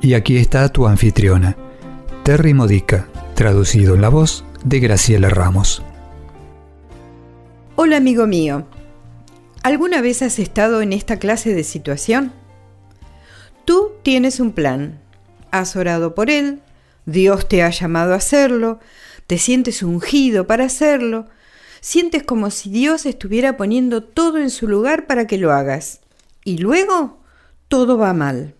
[0.00, 1.56] Y aquí está tu anfitriona,
[2.22, 5.82] Terry Modica, traducido en la voz de Graciela Ramos.
[7.74, 8.64] Hola amigo mío,
[9.64, 12.32] ¿alguna vez has estado en esta clase de situación?
[13.64, 15.00] Tú tienes un plan,
[15.50, 16.60] has orado por él,
[17.04, 18.78] Dios te ha llamado a hacerlo,
[19.26, 21.26] te sientes ungido para hacerlo,
[21.80, 26.02] sientes como si Dios estuviera poniendo todo en su lugar para que lo hagas.
[26.44, 27.18] Y luego
[27.66, 28.54] todo va mal.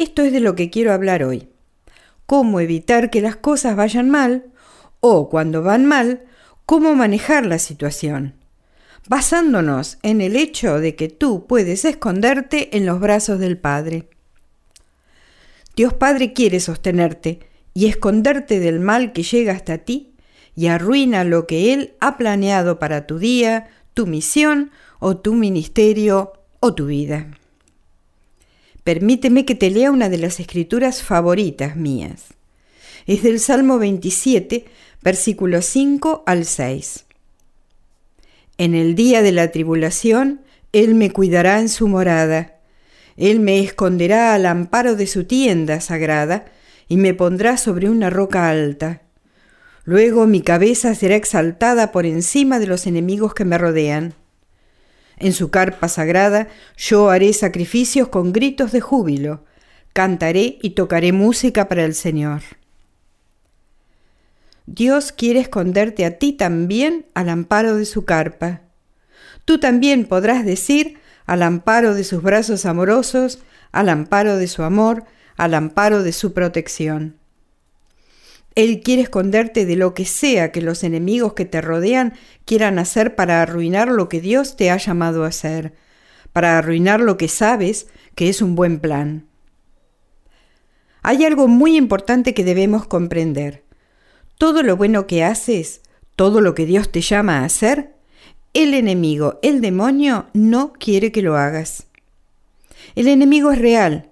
[0.00, 1.50] Esto es de lo que quiero hablar hoy.
[2.24, 4.46] Cómo evitar que las cosas vayan mal
[5.00, 6.22] o cuando van mal,
[6.64, 8.34] cómo manejar la situación,
[9.10, 14.08] basándonos en el hecho de que tú puedes esconderte en los brazos del Padre.
[15.76, 17.40] Dios Padre quiere sostenerte
[17.74, 20.14] y esconderte del mal que llega hasta ti
[20.56, 26.32] y arruina lo que Él ha planeado para tu día, tu misión o tu ministerio
[26.60, 27.26] o tu vida.
[28.90, 32.34] Permíteme que te lea una de las escrituras favoritas mías.
[33.06, 34.64] Es del Salmo 27,
[35.00, 37.04] versículos 5 al 6.
[38.58, 40.40] En el día de la tribulación,
[40.72, 42.58] Él me cuidará en su morada.
[43.16, 46.46] Él me esconderá al amparo de su tienda sagrada
[46.88, 49.02] y me pondrá sobre una roca alta.
[49.84, 54.14] Luego mi cabeza será exaltada por encima de los enemigos que me rodean.
[55.20, 59.44] En su carpa sagrada yo haré sacrificios con gritos de júbilo,
[59.92, 62.40] cantaré y tocaré música para el Señor.
[64.64, 68.62] Dios quiere esconderte a ti también al amparo de su carpa.
[69.44, 73.40] Tú también podrás decir al amparo de sus brazos amorosos,
[73.72, 75.04] al amparo de su amor,
[75.36, 77.19] al amparo de su protección.
[78.60, 82.12] Él quiere esconderte de lo que sea que los enemigos que te rodean
[82.44, 85.72] quieran hacer para arruinar lo que Dios te ha llamado a hacer,
[86.34, 89.24] para arruinar lo que sabes que es un buen plan.
[91.00, 93.64] Hay algo muy importante que debemos comprender.
[94.36, 95.80] Todo lo bueno que haces,
[96.14, 97.94] todo lo que Dios te llama a hacer,
[98.52, 101.86] el enemigo, el demonio, no quiere que lo hagas.
[102.94, 104.10] El enemigo es real.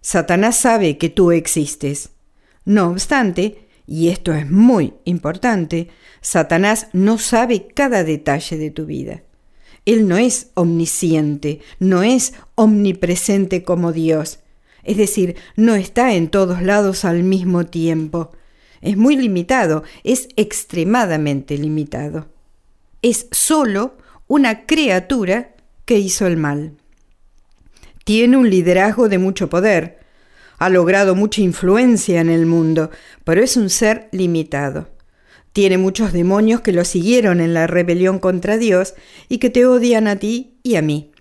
[0.00, 2.10] Satanás sabe que tú existes.
[2.64, 5.88] No obstante, y esto es muy importante,
[6.20, 9.22] Satanás no sabe cada detalle de tu vida.
[9.84, 14.40] Él no es omnisciente, no es omnipresente como Dios.
[14.82, 18.32] Es decir, no está en todos lados al mismo tiempo.
[18.80, 22.28] Es muy limitado, es extremadamente limitado.
[23.02, 23.96] Es solo
[24.26, 26.72] una criatura que hizo el mal.
[28.04, 30.03] Tiene un liderazgo de mucho poder,
[30.64, 32.90] ha logrado mucha influencia en el mundo,
[33.22, 34.88] pero es un ser limitado.
[35.52, 38.94] Tiene muchos demonios que lo siguieron en la rebelión contra Dios
[39.28, 41.12] y que te odian a ti y a mí.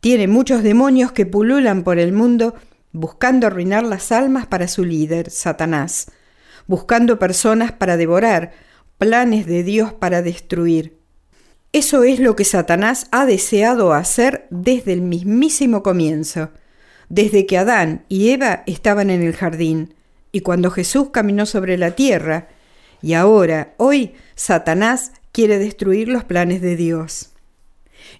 [0.00, 2.54] Tiene muchos demonios que pululan por el mundo
[2.90, 6.10] buscando arruinar las almas para su líder, Satanás,
[6.66, 8.52] buscando personas para devorar,
[8.96, 10.96] planes de Dios para destruir.
[11.74, 16.48] Eso es lo que Satanás ha deseado hacer desde el mismísimo comienzo
[17.12, 19.92] desde que Adán y Eva estaban en el jardín,
[20.32, 22.48] y cuando Jesús caminó sobre la tierra,
[23.02, 27.32] y ahora, hoy, Satanás quiere destruir los planes de Dios.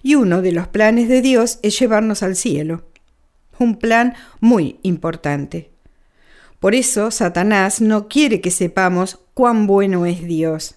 [0.03, 2.83] Y uno de los planes de Dios es llevarnos al cielo.
[3.57, 5.71] Un plan muy importante.
[6.59, 10.75] Por eso Satanás no quiere que sepamos cuán bueno es Dios.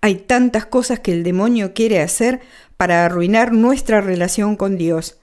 [0.00, 2.40] Hay tantas cosas que el demonio quiere hacer
[2.78, 5.18] para arruinar nuestra relación con Dios,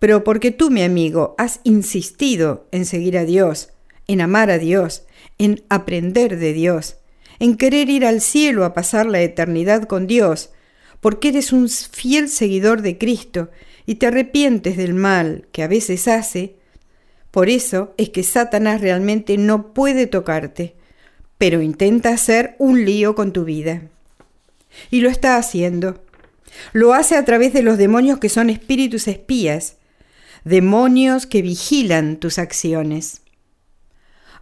[0.00, 3.68] pero porque tú, mi amigo, has insistido en seguir a Dios,
[4.08, 5.04] en amar a Dios,
[5.38, 6.96] en aprender de Dios,
[7.38, 10.50] en querer ir al cielo a pasar la eternidad con Dios,
[11.00, 13.50] porque eres un fiel seguidor de Cristo
[13.86, 16.56] y te arrepientes del mal que a veces hace,
[17.30, 20.74] por eso es que Satanás realmente no puede tocarte,
[21.36, 23.82] pero intenta hacer un lío con tu vida.
[24.90, 26.02] Y lo está haciendo.
[26.72, 29.76] Lo hace a través de los demonios que son espíritus espías,
[30.44, 33.22] demonios que vigilan tus acciones.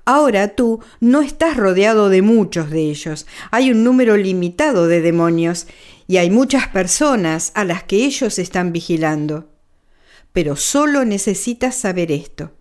[0.05, 5.67] Ahora tú no estás rodeado de muchos de ellos, hay un número limitado de demonios
[6.07, 9.51] y hay muchas personas a las que ellos están vigilando.
[10.33, 12.53] Pero solo necesitas saber esto.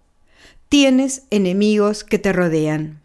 [0.70, 3.02] tienes enemigos que te rodean.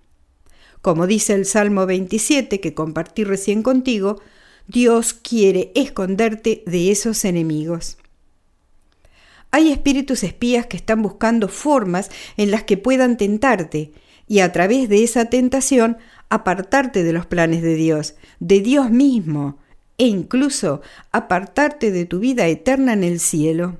[0.80, 4.20] Como dice el Salmo 27 que compartí recién contigo,
[4.66, 7.98] Dios quiere esconderte de esos enemigos.
[9.54, 13.92] Hay espíritus espías que están buscando formas en las que puedan tentarte
[14.26, 15.98] y a través de esa tentación
[16.30, 19.58] apartarte de los planes de Dios, de Dios mismo,
[19.98, 20.80] e incluso
[21.12, 23.76] apartarte de tu vida eterna en el cielo.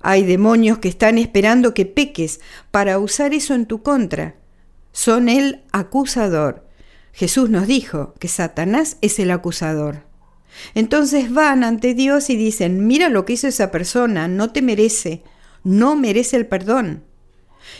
[0.00, 2.40] Hay demonios que están esperando que peques
[2.70, 4.36] para usar eso en tu contra.
[4.92, 6.64] Son el acusador.
[7.12, 10.05] Jesús nos dijo que Satanás es el acusador.
[10.74, 15.22] Entonces van ante Dios y dicen, mira lo que hizo esa persona, no te merece,
[15.64, 17.04] no merece el perdón.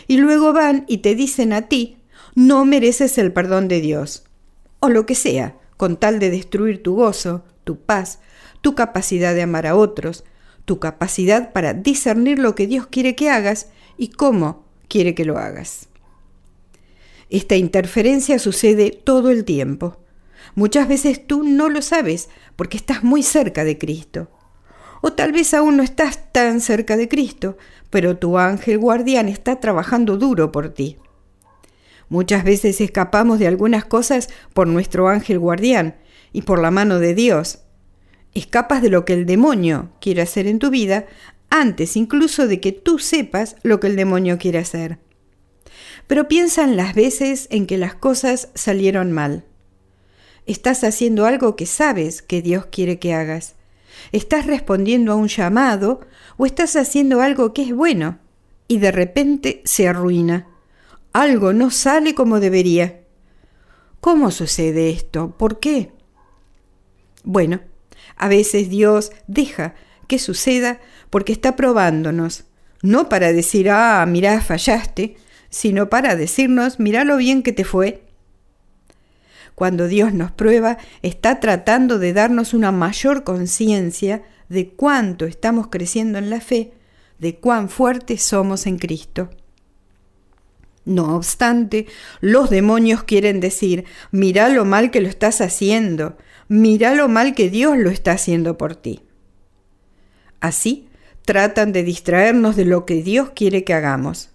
[0.07, 1.97] Y luego van y te dicen a ti,
[2.35, 4.23] no mereces el perdón de Dios.
[4.79, 8.19] O lo que sea, con tal de destruir tu gozo, tu paz,
[8.61, 10.23] tu capacidad de amar a otros,
[10.65, 15.37] tu capacidad para discernir lo que Dios quiere que hagas y cómo quiere que lo
[15.37, 15.87] hagas.
[17.29, 19.97] Esta interferencia sucede todo el tiempo.
[20.55, 24.29] Muchas veces tú no lo sabes porque estás muy cerca de Cristo.
[25.01, 27.57] O tal vez aún no estás tan cerca de Cristo,
[27.89, 30.97] pero tu ángel guardián está trabajando duro por ti.
[32.09, 35.97] Muchas veces escapamos de algunas cosas por nuestro ángel guardián
[36.31, 37.59] y por la mano de Dios,
[38.33, 41.05] escapas de lo que el demonio quiere hacer en tu vida
[41.49, 44.99] antes incluso de que tú sepas lo que el demonio quiere hacer.
[46.07, 49.45] Pero piensa en las veces en que las cosas salieron mal.
[50.47, 53.55] Estás haciendo algo que sabes que Dios quiere que hagas.
[54.13, 55.99] Estás respondiendo a un llamado
[56.37, 58.19] o estás haciendo algo que es bueno
[58.69, 60.47] y de repente se arruina.
[61.11, 63.01] Algo no sale como debería.
[63.99, 65.35] ¿Cómo sucede esto?
[65.37, 65.91] ¿Por qué?
[67.25, 67.59] Bueno,
[68.15, 69.75] a veces Dios deja
[70.07, 70.79] que suceda
[71.09, 72.45] porque está probándonos,
[72.81, 75.17] no para decir, ah, mira, fallaste,
[75.49, 78.06] sino para decirnos, mira lo bien que te fue.
[79.57, 86.19] Cuando Dios nos prueba, está tratando de darnos una mayor conciencia de cuánto estamos creciendo
[86.19, 86.73] en la fe,
[87.17, 89.31] de cuán fuertes somos en Cristo.
[90.85, 91.87] No obstante,
[92.21, 97.49] los demonios quieren decir, mira lo mal que lo estás haciendo, mira lo mal que
[97.49, 99.01] Dios lo está haciendo por ti.
[100.39, 100.87] Así
[101.25, 104.29] tratan de distraernos de lo que Dios quiere que hagamos.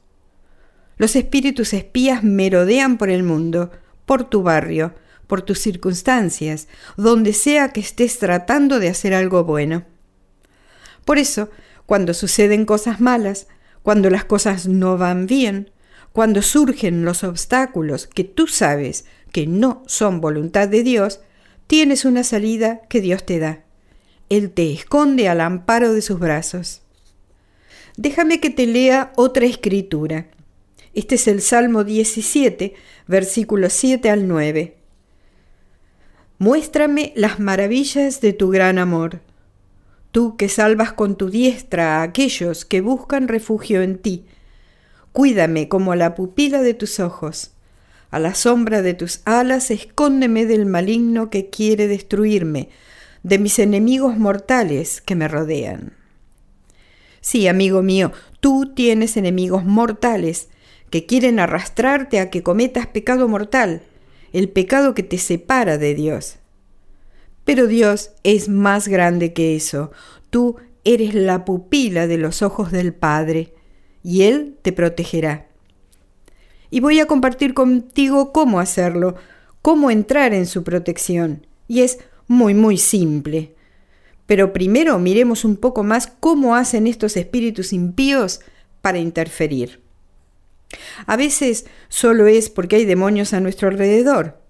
[0.97, 3.71] Los espíritus espías merodean por el mundo,
[4.05, 4.97] por tu barrio,
[5.27, 9.85] por tus circunstancias, donde sea que estés tratando de hacer algo bueno.
[11.05, 11.51] Por eso,
[11.87, 13.49] cuando suceden cosas malas,
[13.83, 15.71] cuando las cosas no van bien,
[16.13, 21.21] cuando surgen los obstáculos que tú sabes que no son voluntad de Dios,
[21.67, 23.65] tienes una salida que Dios te da.
[24.29, 26.83] Él te esconde al amparo de sus brazos.
[27.97, 30.29] Déjame que te lea otra escritura.
[30.95, 32.75] Este es el Salmo 17,
[33.07, 34.77] versículos 7 al 9.
[36.39, 39.21] Muéstrame las maravillas de tu gran amor.
[40.11, 44.27] Tú que salvas con tu diestra a aquellos que buscan refugio en ti.
[45.13, 47.53] Cuídame como a la pupila de tus ojos.
[48.11, 52.69] A la sombra de tus alas escóndeme del maligno que quiere destruirme,
[53.23, 55.95] de mis enemigos mortales que me rodean.
[57.23, 60.49] Sí, amigo mío, tú tienes enemigos mortales
[60.91, 63.83] que quieren arrastrarte a que cometas pecado mortal,
[64.33, 66.37] el pecado que te separa de Dios.
[67.45, 69.91] Pero Dios es más grande que eso.
[70.31, 73.55] Tú eres la pupila de los ojos del Padre,
[74.03, 75.47] y Él te protegerá
[76.73, 79.15] y voy a compartir contigo cómo hacerlo,
[79.61, 81.47] cómo entrar en su protección.
[81.69, 83.55] Y es muy, muy simple.
[84.25, 88.41] Pero primero miremos un poco más cómo hacen estos espíritus impíos
[88.81, 89.82] para interferir.
[91.07, 94.41] A veces solo es porque hay demonios a nuestro alrededor.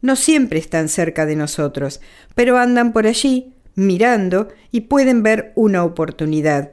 [0.00, 2.00] No siempre están cerca de nosotros,
[2.34, 6.72] pero andan por allí, mirando, y pueden ver una oportunidad.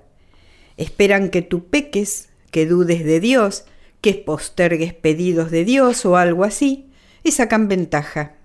[0.78, 3.66] Esperan que tú peques, que dudes de Dios,
[4.02, 6.92] que postergues pedidos de Dios o algo así,
[7.24, 8.36] y sacan ventaja.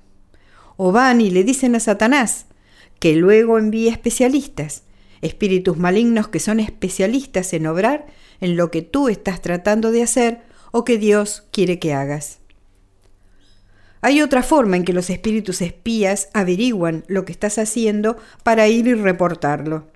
[0.76, 2.47] O van y le dicen a Satanás
[2.99, 4.85] que luego envíe especialistas,
[5.21, 8.07] espíritus malignos que son especialistas en obrar
[8.40, 10.42] en lo que tú estás tratando de hacer
[10.73, 12.38] o que Dios quiere que hagas.
[14.02, 18.87] Hay otra forma en que los espíritus espías averiguan lo que estás haciendo para ir
[18.87, 19.88] y reportarlo.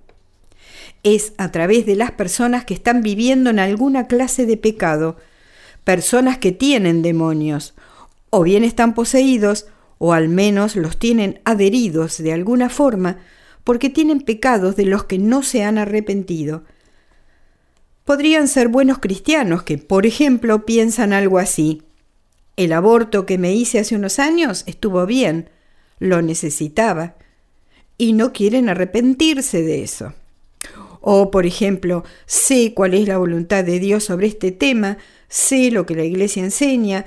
[1.02, 5.16] Es a través de las personas que están viviendo en alguna clase de pecado
[5.84, 7.74] personas que tienen demonios,
[8.30, 9.66] o bien están poseídos,
[9.98, 13.18] o al menos los tienen adheridos de alguna forma,
[13.64, 16.64] porque tienen pecados de los que no se han arrepentido.
[18.04, 21.82] Podrían ser buenos cristianos que, por ejemplo, piensan algo así.
[22.56, 25.48] El aborto que me hice hace unos años estuvo bien,
[25.98, 27.14] lo necesitaba,
[27.96, 30.12] y no quieren arrepentirse de eso.
[31.00, 35.86] O, por ejemplo, sé cuál es la voluntad de Dios sobre este tema, sé lo
[35.86, 37.06] que la Iglesia enseña,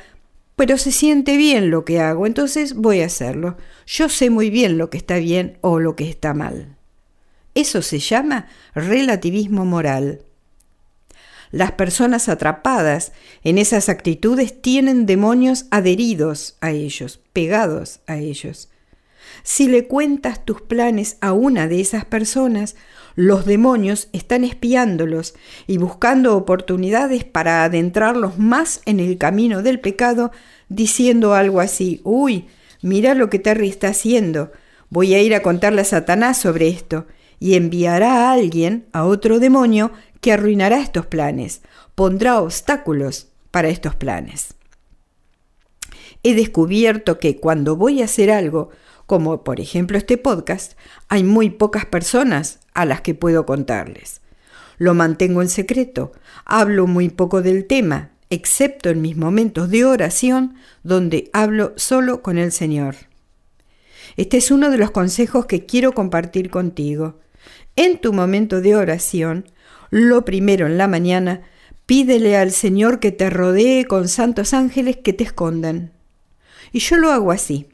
[0.56, 3.58] pero se siente bien lo que hago, entonces voy a hacerlo.
[3.86, 6.76] Yo sé muy bien lo que está bien o lo que está mal.
[7.54, 10.22] Eso se llama relativismo moral.
[11.52, 13.14] Las personas atrapadas
[13.44, 18.70] en esas actitudes tienen demonios adheridos a ellos, pegados a ellos.
[19.44, 22.76] Si le cuentas tus planes a una de esas personas,
[23.16, 25.36] los demonios están espiándolos
[25.66, 30.32] y buscando oportunidades para adentrarlos más en el camino del pecado,
[30.70, 32.48] diciendo algo así, uy,
[32.82, 34.52] mira lo que Terry está haciendo,
[34.90, 37.08] voy a ir a contarle a Satanás sobre esto,
[37.40, 39.92] y enviará a alguien, a otro demonio,
[40.28, 41.62] que arruinará estos planes,
[41.96, 44.56] pondrá obstáculos para estos planes.
[46.22, 48.70] He descubierto que cuando voy a hacer algo,
[49.06, 50.74] como por ejemplo este podcast,
[51.08, 54.20] hay muy pocas personas a las que puedo contarles.
[54.78, 56.12] Lo mantengo en secreto,
[56.44, 62.38] hablo muy poco del tema, excepto en mis momentos de oración, donde hablo solo con
[62.38, 62.98] el Señor.
[64.18, 67.16] Este es uno de los consejos que quiero compartir contigo.
[67.76, 69.46] En tu momento de oración,
[69.90, 71.42] lo primero en la mañana,
[71.86, 75.92] pídele al Señor que te rodee con santos ángeles que te escondan.
[76.72, 77.68] Y yo lo hago así.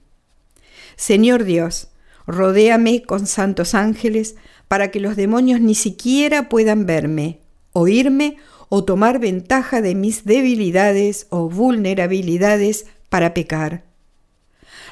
[0.96, 1.90] Señor Dios,
[2.28, 4.36] rodéame con santos ángeles
[4.68, 7.40] para que los demonios ni siquiera puedan verme,
[7.74, 8.38] oírme
[8.70, 13.84] o tomar ventaja de mis debilidades o vulnerabilidades para pecar.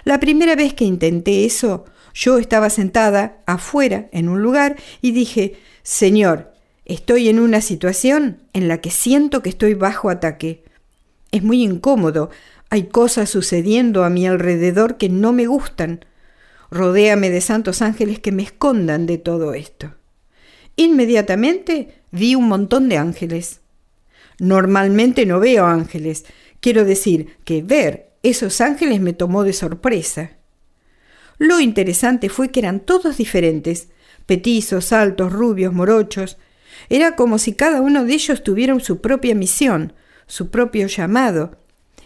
[0.03, 5.55] La primera vez que intenté eso, yo estaba sentada afuera en un lugar y dije,
[5.83, 6.53] Señor,
[6.85, 10.63] estoy en una situación en la que siento que estoy bajo ataque.
[11.31, 12.29] Es muy incómodo,
[12.69, 16.05] hay cosas sucediendo a mi alrededor que no me gustan.
[16.69, 19.93] Rodéame de santos ángeles que me escondan de todo esto.
[20.77, 23.59] Inmediatamente vi un montón de ángeles.
[24.39, 26.25] Normalmente no veo ángeles.
[26.61, 30.31] Quiero decir que ver esos ángeles me tomó de sorpresa.
[31.41, 33.87] Lo interesante fue que eran todos diferentes,
[34.27, 36.37] petizos, altos, rubios, morochos.
[36.87, 39.93] Era como si cada uno de ellos tuviera su propia misión,
[40.27, 41.57] su propio llamado.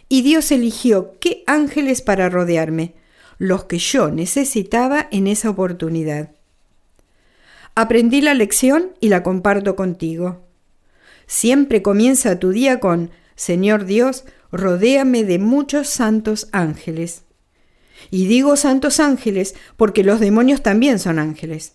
[0.08, 2.94] Y Dios eligió qué ángeles para rodearme,
[3.38, 6.32] los que yo necesitaba en esa oportunidad.
[7.76, 10.46] Aprendí la lección y la comparto contigo.
[11.28, 14.24] Siempre comienza tu día con, Señor Dios,
[14.54, 17.25] rodéame de muchos santos ángeles.
[18.12, 21.74] Y digo santos ángeles porque los demonios también son ángeles.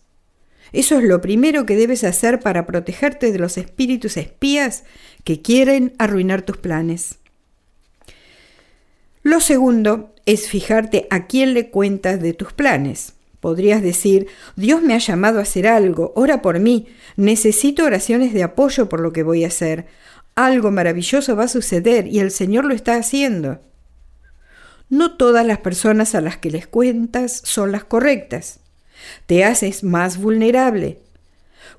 [0.72, 4.84] Eso es lo primero que debes hacer para protegerte de los espíritus espías
[5.24, 7.18] que quieren arruinar tus planes.
[9.22, 13.14] Lo segundo es fijarte a quién le cuentas de tus planes.
[13.40, 18.42] Podrías decir, Dios me ha llamado a hacer algo, ora por mí, necesito oraciones de
[18.42, 19.86] apoyo por lo que voy a hacer.
[20.34, 23.60] Algo maravilloso va a suceder y el Señor lo está haciendo.
[24.90, 28.58] No todas las personas a las que les cuentas son las correctas.
[29.26, 30.98] Te haces más vulnerable.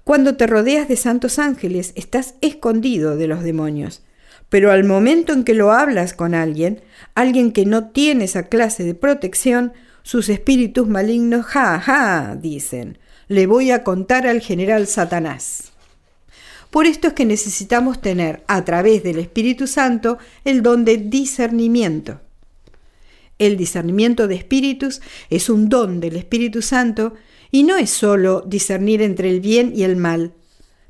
[0.05, 4.01] Cuando te rodeas de santos ángeles, estás escondido de los demonios.
[4.47, 6.81] Pero al momento en que lo hablas con alguien,
[7.13, 13.45] alguien que no tiene esa clase de protección, sus espíritus malignos, ja, ja, dicen, le
[13.45, 15.73] voy a contar al general Satanás.
[16.69, 22.21] Por esto es que necesitamos tener a través del Espíritu Santo el don de discernimiento.
[23.41, 27.15] El discernimiento de espíritus es un don del Espíritu Santo
[27.49, 30.33] y no es solo discernir entre el bien y el mal.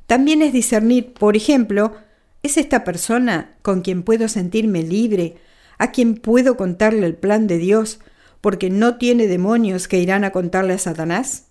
[0.06, 1.94] También es discernir, por ejemplo,
[2.42, 5.36] ¿es esta persona con quien puedo sentirme libre,
[5.78, 8.00] a quien puedo contarle el plan de Dios,
[8.42, 11.46] porque no tiene demonios que irán a contarle a Satanás?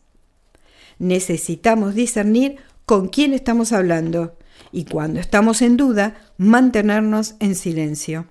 [0.99, 4.37] Necesitamos discernir con quién estamos hablando
[4.71, 8.27] y cuando estamos en duda, mantenernos en silencio.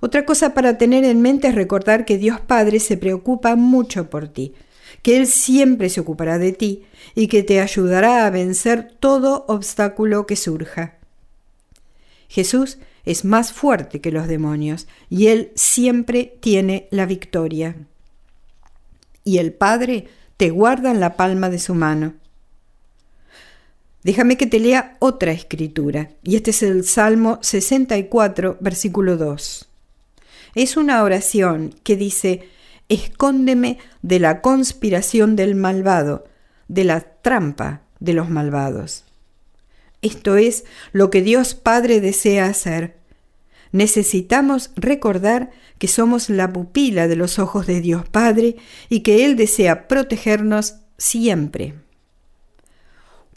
[0.00, 4.28] Otra cosa para tener en mente es recordar que Dios Padre se preocupa mucho por
[4.28, 4.54] ti,
[5.02, 10.26] que Él siempre se ocupará de ti y que te ayudará a vencer todo obstáculo
[10.26, 10.96] que surja.
[12.28, 17.76] Jesús es más fuerte que los demonios y Él siempre tiene la victoria.
[19.22, 22.14] Y el Padre te guarda en la palma de su mano.
[24.02, 29.69] Déjame que te lea otra escritura, y este es el Salmo 64, versículo 2.
[30.54, 32.48] Es una oración que dice,
[32.88, 36.24] escóndeme de la conspiración del malvado,
[36.68, 39.04] de la trampa de los malvados.
[40.02, 42.96] Esto es lo que Dios Padre desea hacer.
[43.72, 48.56] Necesitamos recordar que somos la pupila de los ojos de Dios Padre
[48.88, 51.74] y que Él desea protegernos siempre.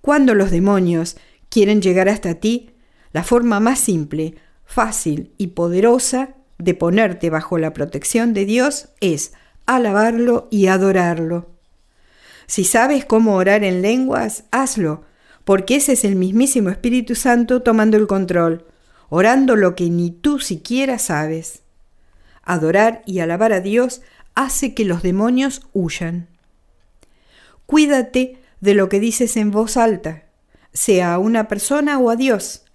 [0.02, 1.18] Cuando los demonios
[1.50, 2.72] quieren llegar hasta ti,
[3.12, 9.34] la forma más simple, fácil y poderosa de ponerte bajo la protección de Dios es
[9.66, 11.50] alabarlo y adorarlo.
[12.48, 15.04] Si sabes cómo orar en lenguas, hazlo,
[15.46, 18.66] porque ese es el mismísimo Espíritu Santo tomando el control,
[19.10, 21.62] orando lo que ni tú siquiera sabes.
[22.44, 24.02] Adorar y alabar a Dios
[24.36, 26.28] hace que los demonios huyan.
[27.66, 30.24] Cuídate de lo que dices en voz alta,
[30.74, 32.66] sea a una persona o a Dios.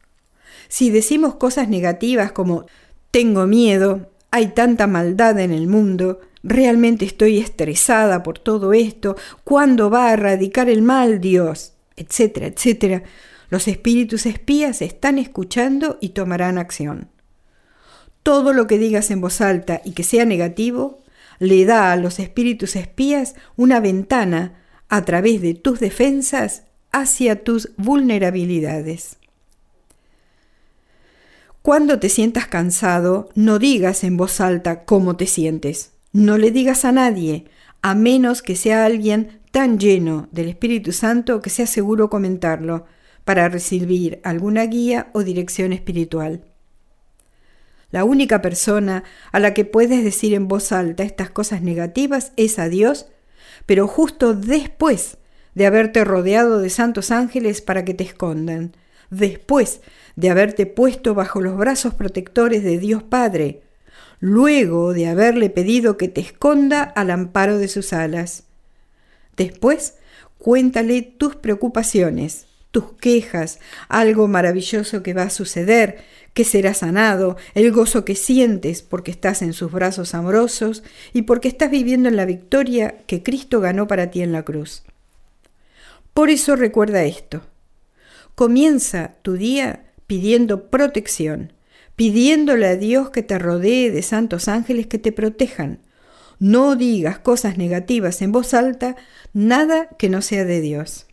[0.69, 2.67] Si decimos cosas negativas como
[3.11, 9.91] tengo miedo, hay tanta maldad en el mundo, realmente estoy estresada por todo esto, ¿cuándo
[9.91, 11.75] va a erradicar el mal Dios?
[11.99, 13.03] etcétera, etcétera,
[13.51, 17.09] los espíritus espías están escuchando y tomarán acción.
[18.23, 21.03] Todo lo que digas en voz alta y que sea negativo,
[21.39, 27.71] le da a los espíritus espías una ventana a través de tus defensas hacia tus
[27.77, 29.18] vulnerabilidades.
[31.69, 35.93] Cuando te sientas cansado, no digas en voz alta cómo te sientes.
[36.15, 37.45] No le digas a nadie,
[37.83, 42.87] a menos que sea alguien tan lleno del Espíritu Santo que sea seguro comentarlo
[43.27, 46.43] para recibir alguna guía o dirección espiritual.
[47.91, 52.59] La única persona a la que puedes decir en voz alta estas cosas negativas es
[52.59, 53.09] a Dios,
[53.67, 55.19] pero justo después
[55.55, 58.75] de haberte rodeado de santos ángeles para que te escondan,
[59.11, 59.83] después
[60.19, 63.63] de haberte puesto bajo los brazos protectores de Dios Padre,
[64.19, 68.43] luego de haberle pedido que te esconda al amparo de sus alas.
[69.37, 69.95] Después,
[70.37, 75.99] cuéntale tus preocupaciones, tus quejas, algo maravilloso que va a suceder,
[76.35, 81.47] que será sanado, el gozo que sientes porque estás en sus brazos amorosos y porque
[81.47, 84.83] estás viviendo en la victoria que Cristo ganó para ti en la cruz.
[86.13, 87.43] Por eso recuerda esto.
[88.35, 91.53] Comienza tu día pidiendo protección,
[91.95, 95.79] pidiéndole a Dios que te rodee de santos ángeles que te protejan.
[96.41, 98.97] No digas cosas negativas en voz alta,
[99.33, 101.07] nada que no sea de Dios.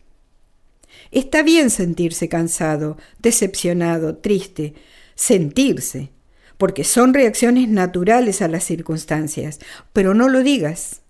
[1.12, 4.74] Está bien sentirse cansado, decepcionado, triste,
[5.14, 6.10] sentirse,
[6.56, 9.60] porque son reacciones naturales a las circunstancias,
[9.92, 11.02] pero no lo digas.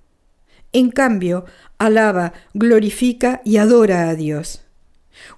[0.72, 1.44] En cambio,
[1.78, 4.65] alaba, glorifica y adora a Dios.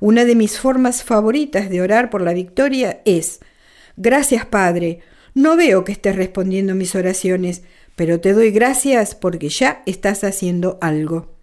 [0.01, 3.41] Una de mis formas favoritas de orar por la victoria es,
[3.97, 5.01] gracias Padre,
[5.35, 7.63] no veo que estés respondiendo mis oraciones,
[7.97, 11.35] pero te doy gracias porque ya estás haciendo algo.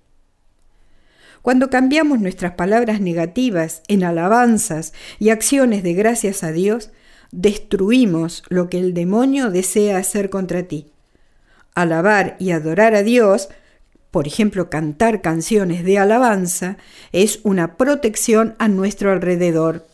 [1.41, 6.89] Cuando cambiamos nuestras palabras negativas en alabanzas y acciones de gracias a Dios,
[7.31, 10.87] destruimos lo que el demonio desea hacer contra ti.
[11.75, 13.49] Alabar y adorar a Dios
[14.15, 16.77] por ejemplo, cantar canciones de alabanza,
[17.11, 19.85] es una protección a nuestro alrededor.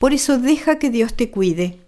[0.00, 1.78] Por eso deja que Dios te cuide.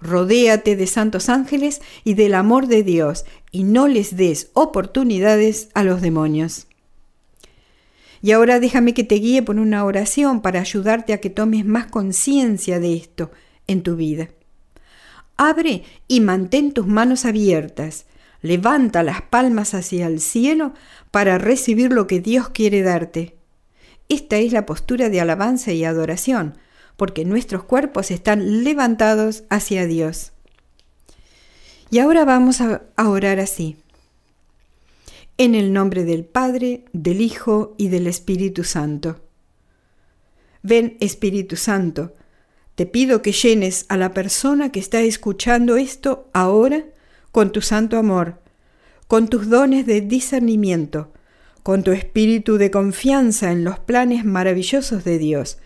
[0.00, 5.82] Rodéate de santos ángeles y del amor de Dios y no les des oportunidades a
[5.82, 6.68] los demonios.
[8.22, 11.86] Y ahora déjame que te guíe por una oración para ayudarte a que tomes más
[11.86, 13.32] conciencia de esto
[13.66, 14.28] en tu vida.
[15.36, 18.06] Abre y mantén tus manos abiertas
[18.42, 20.72] Levanta las palmas hacia el cielo
[21.10, 23.36] para recibir lo que Dios quiere darte.
[24.08, 26.56] Esta es la postura de alabanza y adoración,
[26.96, 30.32] porque nuestros cuerpos están levantados hacia Dios.
[31.90, 33.76] Y ahora vamos a, orar así.
[35.38, 39.20] En el nombre del Padre, del Hijo y del Espíritu Santo.
[40.62, 42.14] Ven Espíritu Santo,
[42.74, 46.84] te pido que llenes a la persona que está escuchando esto ahora
[47.32, 48.40] con tu santo amor,
[49.06, 51.12] con tus dones de discernimiento,
[51.62, 55.58] con tu espíritu de confianza en los planes maravillosos de Dios,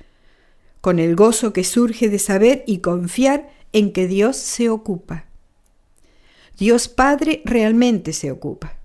[0.80, 5.26] con el gozo que surge de saber y confiar en que Dios se ocupa.
[6.58, 8.78] Dios Padre realmente se ocupa.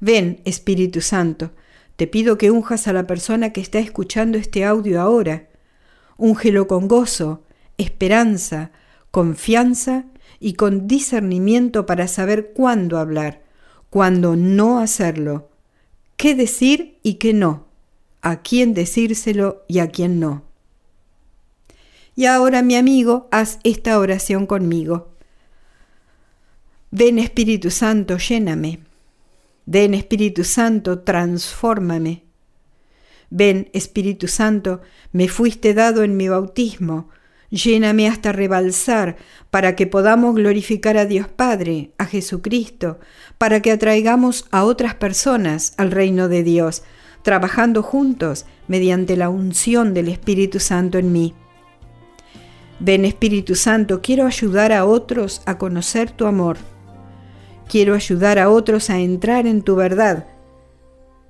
[0.00, 1.52] Ven, Espíritu Santo,
[1.96, 5.48] te pido que unjas a la persona que está escuchando este audio ahora.
[6.16, 7.44] Úngelo con gozo,
[7.76, 8.72] esperanza,
[9.10, 10.06] confianza
[10.40, 13.42] y con discernimiento para saber cuándo hablar,
[13.90, 15.50] cuándo no hacerlo,
[16.16, 17.66] qué decir y qué no,
[18.22, 20.42] a quién decírselo y a quién no.
[22.16, 25.10] Y ahora, mi amigo, haz esta oración conmigo.
[26.90, 28.80] Ven Espíritu Santo, lléname.
[29.66, 32.24] Ven Espíritu Santo, transfórmame.
[33.30, 34.80] Ven, Espíritu Santo,
[35.12, 37.08] me fuiste dado en mi bautismo,
[37.50, 39.16] lléname hasta rebalsar,
[39.50, 42.98] para que podamos glorificar a Dios Padre, a Jesucristo,
[43.38, 46.82] para que atraigamos a otras personas al reino de Dios,
[47.22, 51.34] trabajando juntos mediante la unción del Espíritu Santo en mí.
[52.78, 56.56] Ven Espíritu Santo, quiero ayudar a otros a conocer tu amor.
[57.68, 60.26] Quiero ayudar a otros a entrar en tu verdad.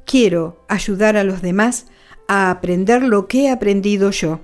[0.07, 1.87] Quiero ayudar a los demás
[2.29, 4.41] a aprender lo que he aprendido yo.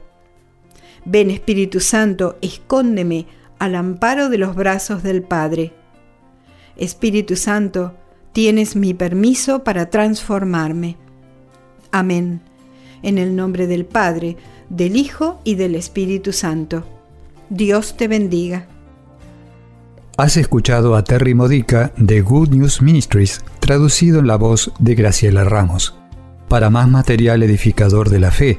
[1.06, 3.26] Ven Espíritu Santo, escóndeme
[3.60, 5.72] al amparo de los brazos del Padre.
[6.76, 7.94] Espíritu Santo,
[8.32, 10.96] tienes mi permiso para transformarme.
[11.92, 12.40] Amén.
[13.04, 14.36] En el nombre del Padre,
[14.68, 16.84] del Hijo y del Espíritu Santo.
[17.50, 18.66] Dios te bendiga.
[20.16, 25.44] Has escuchado a Terry Modica de Good News Ministries, traducido en la voz de Graciela
[25.44, 25.94] Ramos.
[26.48, 28.58] Para más material edificador de la fe